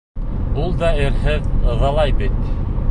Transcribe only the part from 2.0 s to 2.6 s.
бит.